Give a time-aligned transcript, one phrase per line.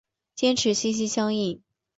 [0.33, 1.61] 坚持心心相印。